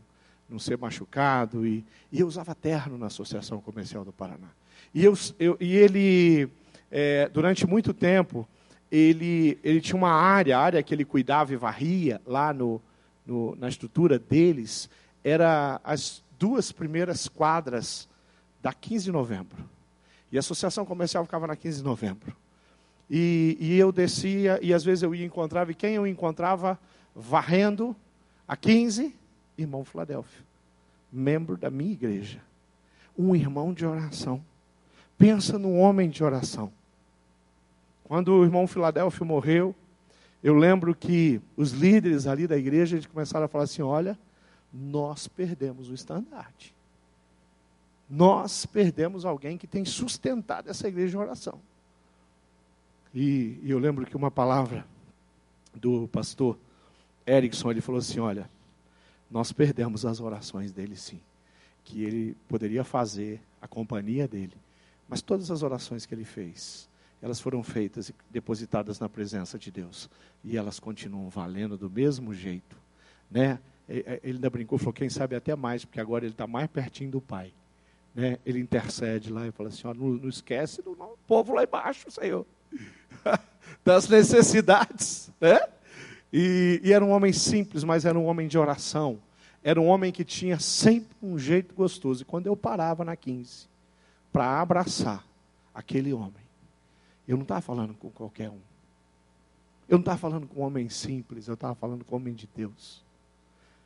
[0.48, 1.66] não ser machucado.
[1.66, 4.48] E, e eu usava terno na Associação Comercial do Paraná.
[4.94, 6.48] E, eu, eu e ele,
[6.90, 8.46] é, durante muito tempo,
[8.90, 12.80] ele, ele tinha uma área, a área que ele cuidava e varria lá no,
[13.26, 14.88] no, na estrutura deles,
[15.22, 18.08] era as duas primeiras quadras
[18.62, 19.64] da 15 de novembro.
[20.30, 22.36] E a Associação Comercial ficava na 15 de novembro.
[23.10, 26.78] E, e eu descia, e às vezes eu ia encontrava, e quem eu encontrava
[27.14, 27.94] varrendo
[28.46, 29.14] a 15
[29.56, 30.44] irmão Filadélfio,
[31.12, 32.40] membro da minha igreja,
[33.16, 34.44] um irmão de oração.
[35.16, 36.72] Pensa num homem de oração.
[38.02, 39.74] Quando o irmão Filadélfio morreu,
[40.42, 44.18] eu lembro que os líderes ali da igreja começaram a falar assim: olha,
[44.72, 46.74] nós perdemos o estandarte.
[48.10, 51.58] Nós perdemos alguém que tem sustentado essa igreja de oração.
[53.14, 54.84] E, e eu lembro que uma palavra
[55.72, 56.58] do pastor
[57.26, 58.50] Erickson, ele falou assim: olha,
[59.30, 61.20] nós perdemos as orações dele, sim.
[61.82, 64.56] Que ele poderia fazer, a companhia dele.
[65.08, 66.88] Mas todas as orações que ele fez,
[67.20, 70.10] elas foram feitas e depositadas na presença de Deus.
[70.42, 72.76] E elas continuam valendo do mesmo jeito.
[73.30, 73.58] Né?
[73.88, 77.20] Ele ainda brincou, falou, quem sabe até mais, porque agora ele está mais pertinho do
[77.20, 77.52] Pai.
[78.14, 78.38] Né?
[78.44, 80.94] Ele intercede lá e fala assim, ó, não, não esquece do
[81.26, 82.46] povo lá embaixo, Senhor.
[83.84, 85.30] das necessidades.
[85.40, 85.58] Né?
[86.36, 89.20] E, e, era um homem simples, mas era um homem de oração.
[89.62, 92.22] Era um homem que tinha sempre um jeito gostoso.
[92.22, 93.68] E quando eu parava na 15
[94.32, 95.24] para abraçar
[95.72, 96.42] aquele homem,
[97.28, 98.58] eu não estava falando com qualquer um.
[99.88, 102.48] Eu não estava falando com um homem simples, eu estava falando com um homem de
[102.52, 103.04] Deus.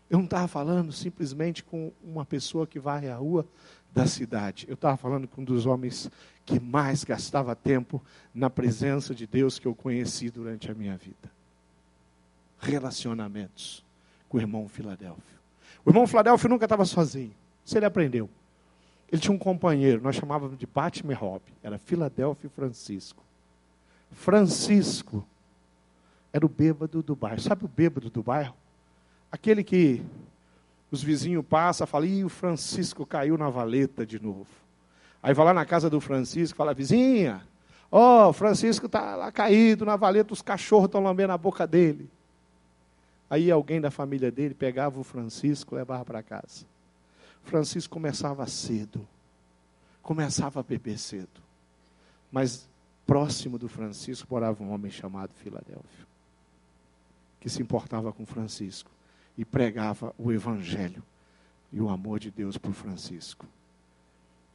[0.09, 3.47] Eu não estava falando simplesmente com uma pessoa que vai à rua
[3.93, 4.65] da cidade.
[4.67, 6.11] Eu estava falando com um dos homens
[6.47, 8.03] que mais gastava tempo
[8.35, 11.38] na presença de Deus que eu conheci durante a minha vida
[12.59, 13.85] relacionamentos.
[14.29, 15.39] com o irmão Filadélfio.
[15.85, 17.35] O irmão Filadélfio nunca estava sozinho.
[17.65, 18.29] Isso ele aprendeu.
[19.11, 23.23] Ele tinha um companheiro, nós chamávamos de Batman Rob, era Filadélfio Francisco.
[24.13, 25.27] Francisco
[26.31, 27.41] era o bêbado do bairro.
[27.41, 28.55] Sabe o bêbado do bairro?
[29.33, 30.03] Aquele que
[30.91, 34.47] os vizinhos passam falam, Ih, o Francisco caiu na valeta de novo.
[35.23, 37.43] Aí vai lá na casa do Francisco fala, vizinha,
[37.91, 42.09] ó, oh, Francisco está lá caído na valeta, os cachorros estão lambendo a boca dele.
[43.31, 46.65] Aí alguém da família dele pegava o Francisco e levava para casa.
[47.49, 49.07] Francisco começava cedo,
[50.03, 51.41] começava a beber cedo.
[52.31, 52.69] Mas
[53.07, 56.07] próximo do Francisco morava um homem chamado Filadélfio,
[57.41, 58.91] que se importava com Francisco
[59.37, 61.03] e pregava o evangelho
[61.73, 63.47] e o amor de Deus o Francisco.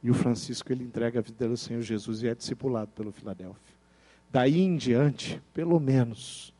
[0.02, 3.74] E o Francisco ele entrega a vida ao Senhor Jesus e é discipulado pelo Filadélfio.
[4.30, 6.53] Daí em diante, pelo menos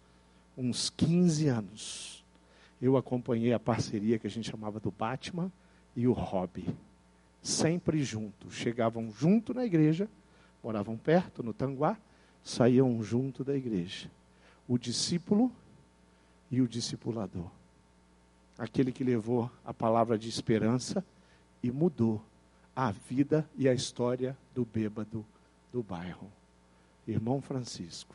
[0.56, 2.24] uns 15 anos,
[2.80, 5.50] eu acompanhei a parceria que a gente chamava do Batman
[5.96, 6.64] e o Rob.
[7.42, 8.54] Sempre juntos.
[8.54, 10.08] Chegavam junto na igreja,
[10.62, 11.96] moravam perto, no Tanguá,
[12.42, 14.10] saíam junto da igreja.
[14.68, 15.50] O discípulo
[16.50, 17.50] e o discipulador.
[18.58, 21.04] Aquele que levou a palavra de esperança
[21.62, 22.22] e mudou
[22.76, 25.24] a vida e a história do bêbado
[25.72, 26.30] do bairro.
[27.06, 28.14] Irmão Francisco,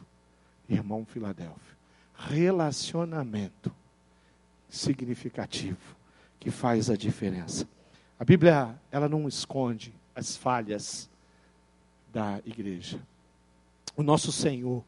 [0.67, 1.78] irmão Filadélfio.
[2.27, 3.71] Relacionamento
[4.69, 5.95] significativo
[6.39, 7.67] que faz a diferença.
[8.19, 11.10] A Bíblia, ela não esconde as falhas
[12.12, 12.99] da igreja.
[13.95, 14.84] O nosso Senhor,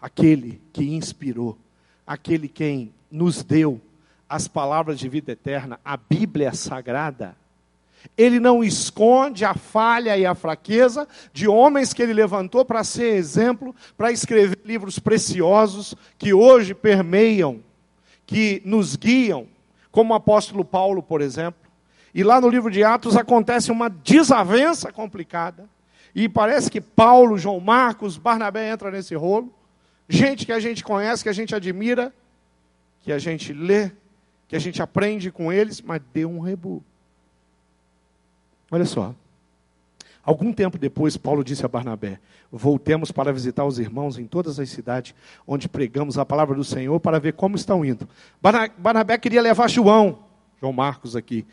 [0.00, 1.58] aquele que inspirou,
[2.06, 3.80] aquele quem nos deu
[4.28, 7.36] as palavras de vida eterna, a Bíblia sagrada,
[8.16, 13.14] ele não esconde a falha e a fraqueza de homens que ele levantou para ser
[13.14, 17.60] exemplo, para escrever livros preciosos que hoje permeiam,
[18.26, 19.46] que nos guiam,
[19.90, 21.60] como o apóstolo Paulo, por exemplo.
[22.14, 25.68] E lá no livro de Atos acontece uma desavença complicada.
[26.14, 29.52] E parece que Paulo, João Marcos, Barnabé entra nesse rolo.
[30.08, 32.12] Gente que a gente conhece, que a gente admira,
[33.00, 33.90] que a gente lê,
[34.46, 36.84] que a gente aprende com eles, mas deu um rebu.
[38.72, 39.14] Olha só.
[40.24, 42.18] Algum tempo depois, Paulo disse a Barnabé:
[42.50, 45.14] Voltemos para visitar os irmãos em todas as cidades
[45.46, 48.08] onde pregamos a palavra do Senhor para ver como estão indo.
[48.78, 50.20] Barnabé queria levar João,
[50.58, 51.44] João Marcos aqui,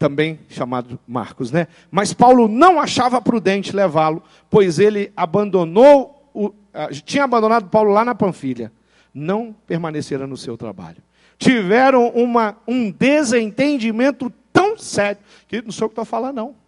[0.00, 1.68] também chamado Marcos, né?
[1.92, 6.52] Mas Paulo não achava prudente levá-lo, pois ele abandonou, o,
[7.04, 8.72] tinha abandonado Paulo lá na Panfilha.
[9.14, 10.96] Não permaneceram no seu trabalho.
[11.38, 16.63] Tiveram uma, um desentendimento tão sério, que não sei o que estou falando, não.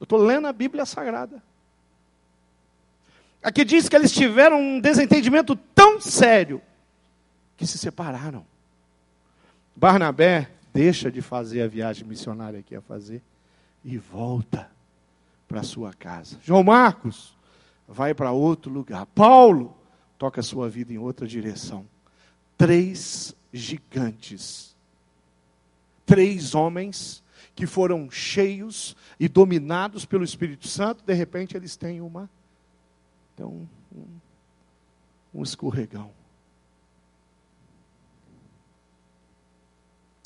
[0.00, 1.42] Eu estou lendo a Bíblia Sagrada.
[3.42, 6.60] Aqui diz que eles tiveram um desentendimento tão sério
[7.56, 8.44] que se separaram.
[9.74, 13.22] Barnabé deixa de fazer a viagem missionária que ia fazer
[13.84, 14.70] e volta
[15.46, 16.36] para sua casa.
[16.42, 17.36] João Marcos
[17.86, 19.06] vai para outro lugar.
[19.06, 19.76] Paulo
[20.18, 21.86] toca sua vida em outra direção.
[22.56, 24.76] Três gigantes.
[26.04, 27.22] Três homens
[27.54, 32.28] que foram cheios e dominados pelo Espírito Santo, de repente eles têm uma
[33.38, 34.06] então um,
[35.32, 36.10] um escorregão.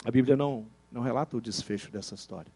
[0.03, 2.51] A Bíblia não, não relata o desfecho dessa história.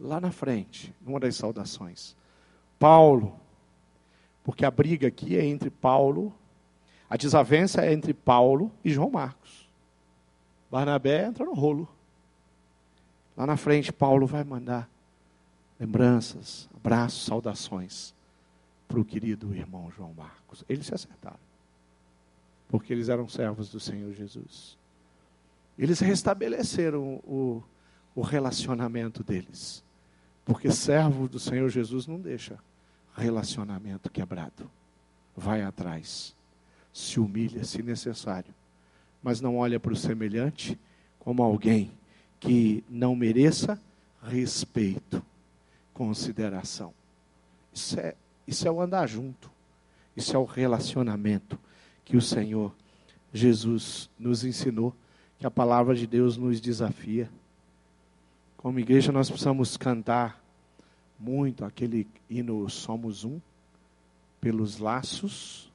[0.00, 2.16] Lá na frente, numa das saudações,
[2.80, 3.38] Paulo,
[4.42, 6.34] porque a briga aqui é entre Paulo,
[7.08, 9.70] a desavença é entre Paulo e João Marcos.
[10.68, 11.88] Barnabé entra no rolo.
[13.36, 14.88] Lá na frente, Paulo vai mandar
[15.80, 18.14] lembranças, abraços, saudações
[18.86, 20.64] para o querido irmão João Marcos.
[20.68, 21.40] Eles se acertaram,
[22.68, 24.76] porque eles eram servos do Senhor Jesus.
[25.78, 27.62] Eles restabeleceram o,
[28.14, 29.82] o relacionamento deles,
[30.44, 32.58] porque servo do Senhor Jesus não deixa
[33.16, 34.70] relacionamento quebrado.
[35.36, 36.34] Vai atrás,
[36.92, 38.54] se humilha se necessário,
[39.22, 40.78] mas não olha para o semelhante
[41.18, 41.90] como alguém
[42.42, 43.80] que não mereça
[44.20, 45.24] respeito,
[45.94, 46.92] consideração.
[47.72, 48.14] Isso é,
[48.46, 49.50] isso é o andar junto.
[50.16, 51.58] Isso é o relacionamento
[52.04, 52.74] que o Senhor
[53.32, 54.94] Jesus nos ensinou,
[55.38, 57.30] que a palavra de Deus nos desafia.
[58.56, 60.42] Como igreja, nós precisamos cantar
[61.18, 63.40] muito aquele hino Somos Um,
[64.40, 65.72] pelos laços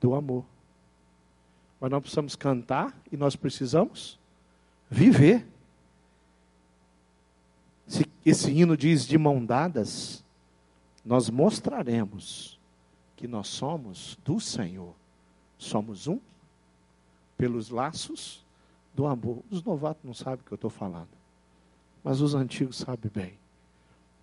[0.00, 0.44] do amor.
[1.80, 4.18] Mas nós precisamos cantar e nós precisamos
[4.90, 5.46] viver.
[8.22, 10.24] Se esse hino diz de mão dadas,
[11.04, 12.58] nós mostraremos
[13.16, 14.94] que nós somos do Senhor.
[15.56, 16.20] Somos um
[17.36, 18.44] pelos laços
[18.94, 19.42] do amor.
[19.50, 21.08] Os novatos não sabem o que eu estou falando,
[22.02, 23.38] mas os antigos sabem bem.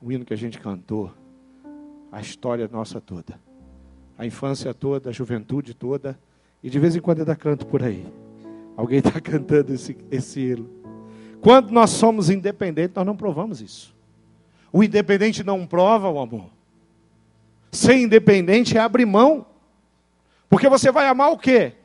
[0.01, 1.11] O hino que a gente cantou,
[2.11, 3.39] a história nossa toda,
[4.17, 6.19] a infância toda, a juventude toda,
[6.61, 8.05] e de vez em quando ainda canto por aí.
[8.77, 10.84] Alguém está cantando esse, esse hino.
[11.45, 13.93] Quando nós somos independentes, nós não provamos isso.
[14.73, 16.49] O independente não prova o amor.
[17.71, 19.45] Ser independente é abrir mão.
[20.49, 21.75] Porque você vai amar o quê?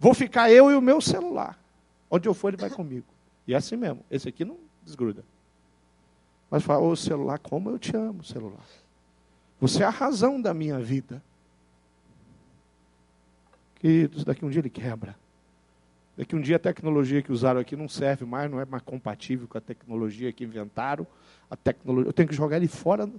[0.00, 1.62] Vou ficar eu e o meu celular.
[2.10, 3.04] Onde eu for, ele vai comigo.
[3.46, 4.02] E é assim mesmo.
[4.10, 5.22] Esse aqui não desgruda.
[6.50, 8.64] Mas fala, ô celular, como eu te amo, celular.
[9.60, 11.22] Você é a razão da minha vida.
[13.74, 15.14] Queridos, daqui um dia ele quebra.
[16.16, 19.48] Daqui um dia a tecnologia que usaram aqui não serve mais, não é mais compatível
[19.48, 21.06] com a tecnologia que inventaram.
[21.50, 23.10] A tecnologia, eu tenho que jogar ele fora,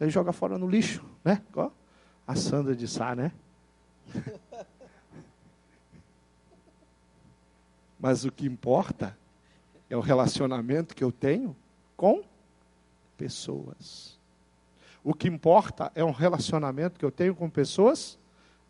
[0.00, 1.42] ele joga fora no lixo, né?
[2.26, 3.32] A Sandra de Sá, né?
[7.98, 9.18] Mas o que importa
[9.90, 11.56] é o relacionamento que eu tenho
[11.96, 12.22] com
[13.16, 14.16] pessoas.
[15.02, 18.16] O que importa é um relacionamento que eu tenho com pessoas,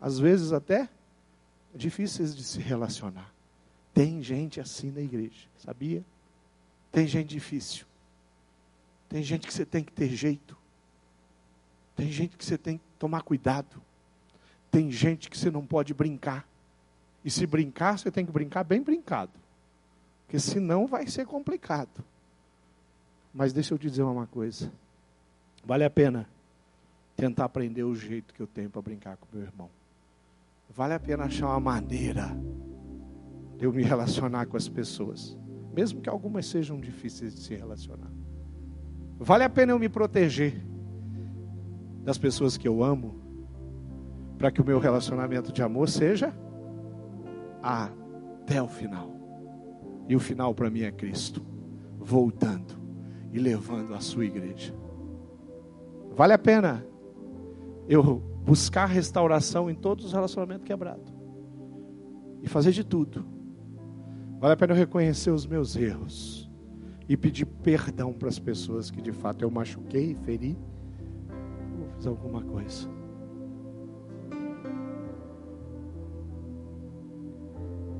[0.01, 0.89] às vezes até
[1.75, 3.31] difíceis de se relacionar.
[3.93, 6.03] Tem gente assim na igreja, sabia?
[6.91, 7.85] Tem gente difícil.
[9.07, 10.57] Tem gente que você tem que ter jeito.
[11.95, 13.81] Tem gente que você tem que tomar cuidado.
[14.71, 16.47] Tem gente que você não pode brincar.
[17.25, 19.31] E se brincar, você tem que brincar bem brincado.
[20.25, 22.03] Porque senão vai ser complicado.
[23.33, 24.71] Mas deixa eu te dizer uma coisa.
[25.65, 26.29] Vale a pena
[27.15, 29.69] tentar aprender o jeito que eu tenho para brincar com meu irmão.
[30.69, 32.29] Vale a pena achar uma maneira
[33.59, 35.37] eu me relacionar com as pessoas,
[35.73, 38.11] mesmo que algumas sejam difíceis de se relacionar.
[39.17, 40.65] Vale a pena eu me proteger
[42.03, 43.19] das pessoas que eu amo,
[44.37, 46.33] para que o meu relacionamento de amor seja
[47.61, 49.13] até o final.
[50.07, 51.45] E o final para mim é Cristo,
[51.97, 52.73] voltando
[53.33, 54.73] e levando a sua igreja.
[56.15, 56.85] Vale a pena
[57.87, 61.13] eu buscar restauração em todos os relacionamentos quebrados
[62.41, 63.38] e fazer de tudo.
[64.39, 66.49] Vale a pena eu reconhecer os meus erros
[67.09, 70.57] e pedir perdão para as pessoas que de fato eu machuquei, feri
[71.77, 72.87] ou fiz alguma coisa.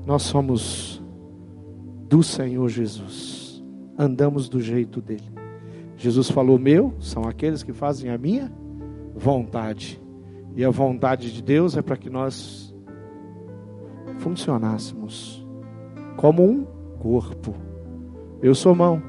[0.06, 1.02] Nós somos
[2.08, 3.62] do Senhor Jesus,
[3.98, 5.30] andamos do jeito dele.
[5.94, 8.50] Jesus falou: Meu são aqueles que fazem a minha
[9.14, 10.00] vontade,
[10.56, 12.74] e a vontade de Deus é para que nós
[14.18, 15.39] funcionássemos
[16.20, 16.66] como um
[16.98, 17.54] corpo.
[18.42, 19.02] Eu sou mão,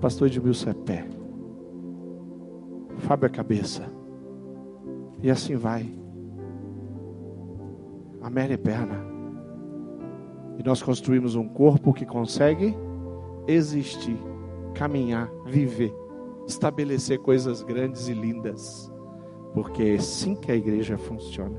[0.00, 1.04] pastor Edmilson é pé,
[2.98, 3.82] Fábio é cabeça,
[5.20, 5.92] e assim vai.
[8.22, 9.04] A Mary é perna.
[10.56, 12.76] E nós construímos um corpo que consegue
[13.48, 14.16] existir,
[14.74, 15.92] caminhar, viver,
[16.46, 18.92] estabelecer coisas grandes e lindas.
[19.52, 21.58] Porque é assim que a igreja funciona.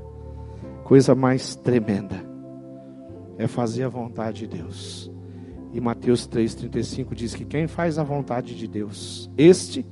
[0.84, 2.35] Coisa mais tremenda
[3.38, 5.10] é fazer a vontade de Deus.
[5.72, 9.84] E Mateus 3,35 diz que quem faz a vontade de Deus, este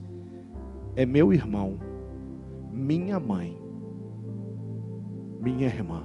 [0.97, 1.78] é meu irmão,
[2.72, 3.61] minha mãe,
[5.40, 6.03] minha irmã.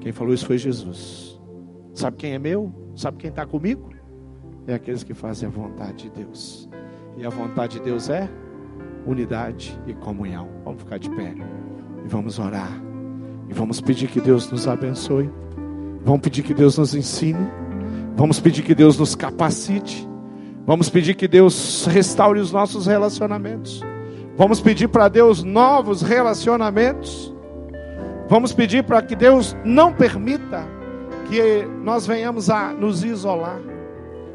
[0.00, 1.40] Quem falou isso foi Jesus.
[1.92, 2.72] Sabe quem é meu?
[2.96, 3.90] Sabe quem está comigo?
[4.66, 6.68] É aqueles que fazem a vontade de Deus.
[7.16, 8.28] E a vontade de Deus é
[9.06, 10.48] unidade e comunhão.
[10.64, 11.34] Vamos ficar de pé
[12.04, 12.72] e vamos orar.
[13.48, 15.30] E vamos pedir que Deus nos abençoe.
[16.04, 17.48] Vamos pedir que Deus nos ensine.
[18.14, 20.06] Vamos pedir que Deus nos capacite.
[20.66, 23.82] Vamos pedir que Deus restaure os nossos relacionamentos.
[24.36, 27.34] Vamos pedir para Deus novos relacionamentos.
[28.28, 30.66] Vamos pedir para que Deus não permita
[31.28, 33.60] que nós venhamos a nos isolar.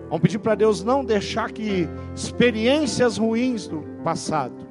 [0.09, 4.67] Vamos pedir para Deus não deixar que experiências ruins do passado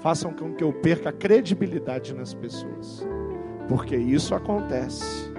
[0.00, 3.06] façam com que eu perca a credibilidade nas pessoas,
[3.68, 5.35] porque isso acontece.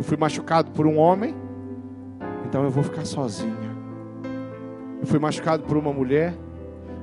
[0.00, 1.34] Eu fui machucado por um homem,
[2.46, 3.76] então eu vou ficar sozinha.
[4.98, 6.32] Eu fui machucado por uma mulher,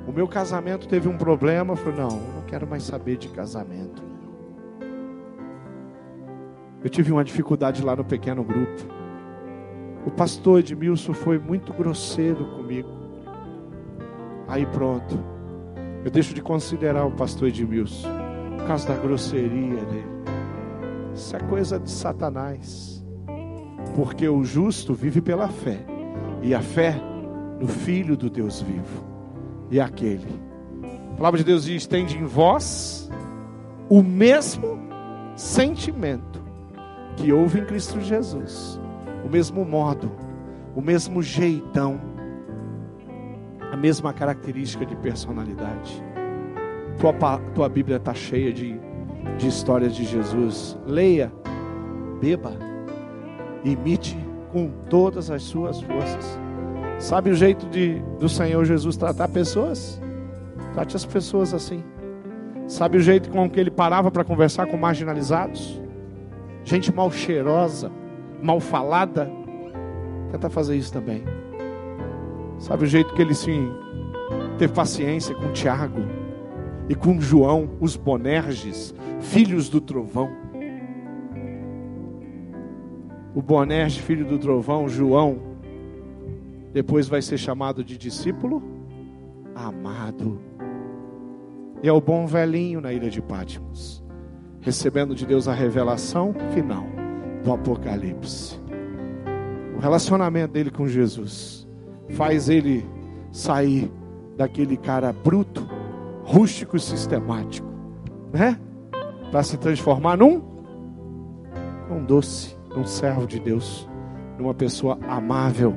[0.08, 3.30] o meu casamento teve um problema, eu falei: não, eu não quero mais saber de
[3.30, 4.02] casamento.
[6.84, 8.82] Eu tive uma dificuldade lá no pequeno grupo.
[10.04, 12.90] O pastor Edmilson foi muito grosseiro comigo.
[14.48, 15.24] Aí pronto.
[16.04, 18.10] Eu deixo de considerar o pastor Edmilson.
[18.58, 20.18] Por causa da grosseria dele.
[21.18, 23.04] Isso é coisa de Satanás.
[23.96, 25.84] Porque o justo vive pela fé.
[26.44, 27.02] E a fé
[27.60, 29.04] no Filho do Deus vivo.
[29.72, 30.28] E aquele.
[31.14, 33.10] A palavra de Deus diz: tende em vós
[33.90, 34.78] o mesmo
[35.36, 36.40] sentimento
[37.16, 38.80] que houve em Cristo Jesus,
[39.26, 40.12] o mesmo modo,
[40.76, 42.00] o mesmo jeitão,
[43.72, 46.04] a mesma característica de personalidade.
[47.00, 48.80] Tua, tua Bíblia está cheia de,
[49.38, 50.78] de histórias de Jesus.
[50.86, 51.32] Leia,
[52.20, 52.54] beba,
[53.64, 54.18] imite
[54.52, 56.40] com todas as suas forças.
[57.00, 60.02] Sabe o jeito de, do Senhor Jesus tratar pessoas?
[60.74, 61.84] Trate as pessoas assim.
[62.68, 65.82] Sabe o jeito com que ele parava para conversar com marginalizados?
[66.64, 67.92] Gente mal cheirosa,
[68.42, 69.32] mal falada.
[70.32, 71.24] Tenta fazer isso também.
[72.60, 73.72] Sabe o jeito que ele sim
[74.58, 76.27] teve paciência com Tiago
[76.90, 80.30] e com João, os Bonerges, filhos do trovão.
[83.36, 85.38] O Bonerge, filho do trovão, João,
[86.74, 88.64] depois vai ser chamado de discípulo
[89.56, 90.40] amado.
[91.82, 94.04] E é o bom velhinho na ilha de Patmos,
[94.62, 96.86] recebendo de Deus a revelação final
[97.44, 98.60] do Apocalipse.
[99.76, 101.68] O relacionamento dele com Jesus
[102.10, 102.84] faz ele
[103.32, 103.92] sair
[104.36, 105.68] daquele cara bruto,
[106.28, 107.68] rústico e sistemático,
[108.34, 108.60] né?
[109.32, 110.42] Para se transformar num
[111.90, 113.88] um doce, num servo de Deus,
[114.38, 115.74] numa pessoa amável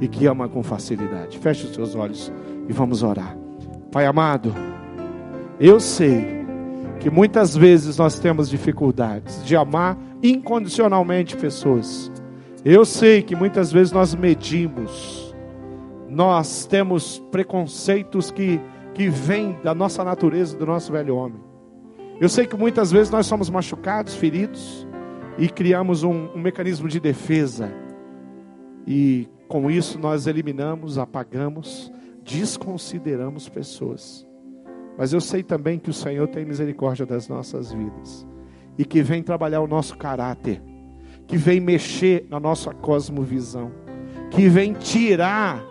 [0.00, 1.36] e que ama com facilidade.
[1.38, 2.32] Feche os seus olhos
[2.68, 3.36] e vamos orar.
[3.90, 4.54] Pai amado,
[5.58, 6.46] eu sei
[7.00, 12.10] que muitas vezes nós temos dificuldades de amar incondicionalmente pessoas.
[12.64, 15.34] Eu sei que muitas vezes nós medimos,
[16.08, 18.60] nós temos preconceitos que,
[18.98, 21.40] que vêm da nossa natureza, do nosso velho homem.
[22.20, 24.88] Eu sei que muitas vezes nós somos machucados, feridos,
[25.38, 27.72] e criamos um, um mecanismo de defesa.
[28.84, 31.92] E com isso nós eliminamos, apagamos,
[32.24, 34.26] desconsideramos pessoas.
[34.98, 38.26] Mas eu sei também que o Senhor tem misericórdia das nossas vidas
[38.76, 40.60] e que vem trabalhar o nosso caráter
[41.28, 43.70] que vem mexer na nossa cosmovisão,
[44.28, 45.62] que vem tirar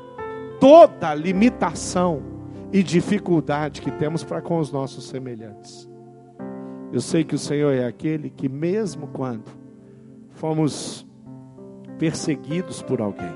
[0.61, 2.36] toda limitação
[2.71, 5.89] e dificuldade que temos para com os nossos semelhantes.
[6.91, 9.49] Eu sei que o Senhor é aquele que, mesmo quando
[10.31, 11.05] fomos
[11.97, 13.35] perseguidos por alguém,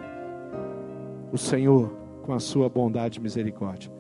[1.32, 1.90] o Senhor,
[2.24, 3.92] com a sua bondade e misericórdia,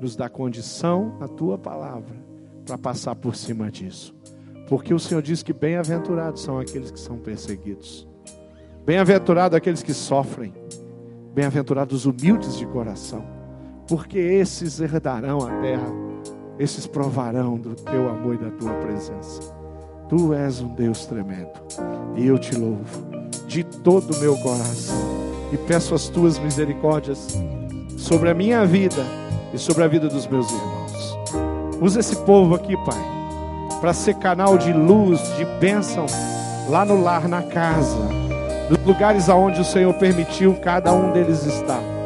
[0.00, 2.16] nos dá condição na tua palavra
[2.64, 4.14] para passar por cima disso.
[4.68, 8.06] Porque o Senhor diz que bem-aventurados são aqueles que são perseguidos.
[8.84, 10.52] Bem-aventurados aqueles que sofrem.
[11.34, 13.37] Bem-aventurados os humildes de coração.
[13.88, 15.92] Porque esses herdarão a terra.
[16.58, 19.40] Esses provarão do teu amor e da tua presença.
[20.08, 21.52] Tu és um Deus tremendo.
[22.16, 23.06] E eu te louvo
[23.46, 24.96] de todo o meu coração.
[25.52, 27.38] E peço as tuas misericórdias
[27.96, 29.02] sobre a minha vida
[29.52, 31.18] e sobre a vida dos meus irmãos.
[31.80, 33.18] Usa esse povo aqui, Pai
[33.80, 36.06] para ser canal de luz, de bênção
[36.68, 37.96] lá no lar, na casa,
[38.68, 41.97] nos lugares aonde o Senhor permitiu cada um deles estar.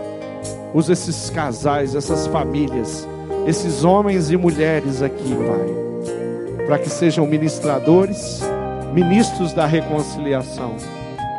[0.75, 3.07] Usa esses casais, essas famílias,
[3.47, 8.41] esses homens e mulheres aqui, Pai, para que sejam ministradores,
[8.95, 10.77] ministros da reconciliação.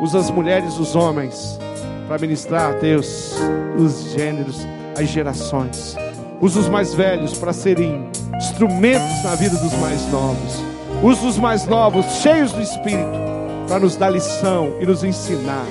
[0.00, 1.58] Usa as mulheres, os homens,
[2.06, 3.34] para ministrar, Deus,
[3.76, 4.66] os gêneros,
[4.96, 5.96] as gerações.
[6.40, 10.62] Usa os mais velhos para serem instrumentos na vida dos mais novos.
[11.02, 13.18] Usa os mais novos, cheios do Espírito,
[13.66, 15.66] para nos dar lição e nos ensinar.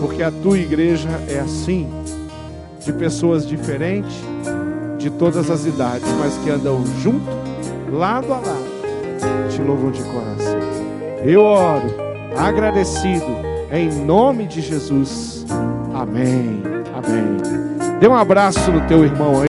[0.00, 1.88] Porque a tua igreja é assim,
[2.84, 4.16] de pessoas diferentes,
[4.98, 7.30] de todas as idades, mas que andam junto,
[7.92, 10.58] lado a lado, te louvam de coração.
[11.24, 11.86] Eu oro,
[12.36, 13.26] agradecido,
[13.70, 15.44] em nome de Jesus.
[15.94, 16.62] Amém.
[16.94, 17.98] Amém.
[18.00, 19.38] Dê um abraço no teu irmão aí.